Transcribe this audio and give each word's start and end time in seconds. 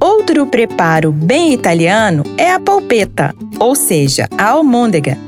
Outro 0.00 0.46
preparo 0.46 1.10
bem 1.10 1.52
italiano 1.52 2.22
é 2.36 2.52
a 2.52 2.60
polpetta, 2.60 3.34
ou 3.58 3.74
seja, 3.74 4.28
a 4.38 4.50
almôndega. 4.50 5.18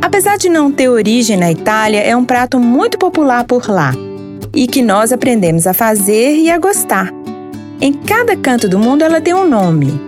Apesar 0.00 0.38
de 0.38 0.48
não 0.48 0.70
ter 0.70 0.88
origem 0.88 1.36
na 1.36 1.50
Itália, 1.50 1.98
é 1.98 2.16
um 2.16 2.24
prato 2.24 2.60
muito 2.60 2.96
popular 2.96 3.44
por 3.44 3.68
lá 3.68 3.92
e 4.54 4.68
que 4.68 4.82
nós 4.82 5.12
aprendemos 5.12 5.66
a 5.66 5.74
fazer 5.74 6.36
e 6.36 6.48
a 6.48 6.58
gostar. 6.58 7.12
Em 7.80 7.92
cada 7.92 8.36
canto 8.36 8.68
do 8.68 8.78
mundo 8.78 9.02
ela 9.02 9.20
tem 9.20 9.34
um 9.34 9.48
nome. 9.48 10.00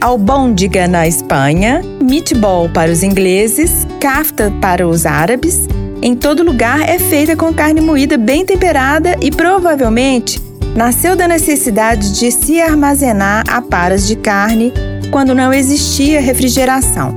Albôndega 0.00 0.88
na 0.88 1.06
Espanha, 1.06 1.82
meatball 2.02 2.70
para 2.70 2.90
os 2.90 3.02
ingleses, 3.02 3.86
kafta 4.00 4.50
para 4.62 4.88
os 4.88 5.04
árabes. 5.04 5.68
Em 6.00 6.16
todo 6.16 6.42
lugar 6.42 6.88
é 6.88 6.98
feita 6.98 7.36
com 7.36 7.52
carne 7.52 7.82
moída 7.82 8.16
bem 8.16 8.46
temperada 8.46 9.16
e 9.20 9.30
provavelmente 9.30 10.41
nasceu 10.74 11.14
da 11.14 11.28
necessidade 11.28 12.18
de 12.18 12.30
se 12.30 12.60
armazenar 12.60 13.44
a 13.48 13.60
paras 13.60 14.06
de 14.06 14.16
carne 14.16 14.72
quando 15.10 15.34
não 15.34 15.52
existia 15.52 16.20
refrigeração. 16.20 17.14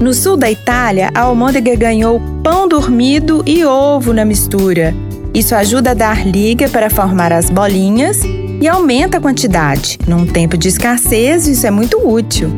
No 0.00 0.12
sul 0.12 0.36
da 0.36 0.50
Itália, 0.50 1.10
a 1.14 1.22
almôndega 1.22 1.74
ganhou 1.74 2.20
pão 2.42 2.68
dormido 2.68 3.42
e 3.46 3.64
ovo 3.64 4.12
na 4.12 4.24
mistura. 4.24 4.94
Isso 5.32 5.54
ajuda 5.54 5.92
a 5.92 5.94
dar 5.94 6.26
liga 6.26 6.68
para 6.68 6.90
formar 6.90 7.32
as 7.32 7.50
bolinhas 7.50 8.20
e 8.60 8.68
aumenta 8.68 9.18
a 9.18 9.20
quantidade. 9.20 9.98
Num 10.06 10.26
tempo 10.26 10.56
de 10.56 10.68
escassez, 10.68 11.46
isso 11.46 11.66
é 11.66 11.70
muito 11.70 11.98
útil. 12.06 12.50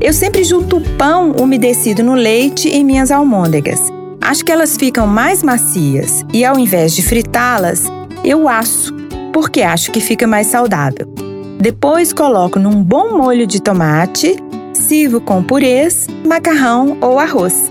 Eu 0.00 0.12
sempre 0.12 0.44
junto 0.44 0.80
pão 0.96 1.32
umedecido 1.32 2.02
no 2.02 2.14
leite 2.14 2.68
em 2.68 2.84
minhas 2.84 3.10
almôndegas. 3.10 3.80
Acho 4.20 4.44
que 4.44 4.52
elas 4.52 4.76
ficam 4.76 5.06
mais 5.06 5.42
macias 5.42 6.24
e 6.32 6.44
ao 6.44 6.58
invés 6.58 6.94
de 6.94 7.02
fritá-las, 7.02 7.84
eu 8.24 8.48
asso, 8.48 8.94
porque 9.32 9.62
acho 9.62 9.90
que 9.90 10.00
fica 10.00 10.26
mais 10.26 10.46
saudável. 10.48 11.12
Depois 11.60 12.12
coloco 12.12 12.58
num 12.58 12.82
bom 12.82 13.16
molho 13.16 13.46
de 13.46 13.60
tomate, 13.60 14.36
sirvo 14.72 15.20
com 15.20 15.42
purês, 15.42 16.06
macarrão 16.24 16.96
ou 17.00 17.18
arroz. 17.18 17.70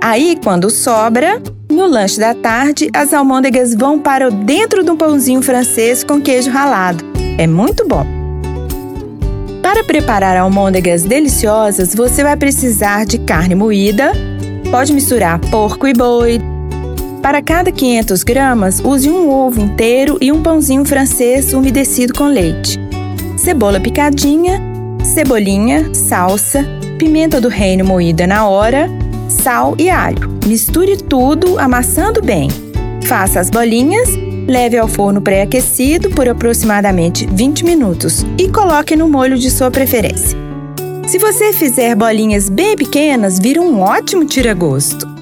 Aí, 0.00 0.38
quando 0.42 0.70
sobra, 0.70 1.42
no 1.70 1.86
lanche 1.86 2.20
da 2.20 2.34
tarde, 2.34 2.88
as 2.94 3.12
almôndegas 3.12 3.74
vão 3.74 3.98
para 3.98 4.30
dentro 4.30 4.84
de 4.84 4.90
um 4.90 4.96
pãozinho 4.96 5.42
francês 5.42 6.04
com 6.04 6.20
queijo 6.20 6.50
ralado. 6.50 7.04
É 7.38 7.46
muito 7.46 7.86
bom. 7.86 8.06
Para 9.62 9.84
preparar 9.84 10.36
almôndegas 10.36 11.02
deliciosas, 11.02 11.94
você 11.94 12.22
vai 12.22 12.36
precisar 12.36 13.04
de 13.04 13.18
carne 13.18 13.54
moída, 13.54 14.12
pode 14.70 14.92
misturar 14.92 15.38
porco 15.50 15.86
e 15.86 15.92
boi, 15.92 16.40
para 17.18 17.42
cada 17.42 17.70
500 17.70 18.22
gramas, 18.22 18.80
use 18.80 19.10
um 19.10 19.30
ovo 19.30 19.60
inteiro 19.60 20.18
e 20.20 20.32
um 20.32 20.42
pãozinho 20.42 20.84
francês 20.84 21.52
umedecido 21.52 22.14
com 22.14 22.26
leite. 22.26 22.78
Cebola 23.36 23.80
picadinha, 23.80 24.60
cebolinha, 25.02 25.92
salsa, 25.94 26.64
pimenta 26.98 27.40
do 27.40 27.48
reino 27.48 27.84
moída 27.84 28.26
na 28.26 28.48
hora, 28.48 28.88
sal 29.28 29.74
e 29.78 29.90
alho. 29.90 30.38
Misture 30.46 30.96
tudo 30.96 31.58
amassando 31.58 32.22
bem. 32.22 32.48
Faça 33.04 33.40
as 33.40 33.50
bolinhas, 33.50 34.08
leve 34.46 34.76
ao 34.76 34.88
forno 34.88 35.20
pré-aquecido 35.20 36.10
por 36.10 36.28
aproximadamente 36.28 37.26
20 37.26 37.64
minutos 37.64 38.24
e 38.38 38.48
coloque 38.48 38.96
no 38.96 39.08
molho 39.08 39.38
de 39.38 39.50
sua 39.50 39.70
preferência. 39.70 40.38
Se 41.06 41.18
você 41.18 41.52
fizer 41.52 41.94
bolinhas 41.94 42.50
bem 42.50 42.76
pequenas, 42.76 43.38
vira 43.38 43.62
um 43.62 43.80
ótimo 43.80 44.24
tira-gosto. 44.26 45.17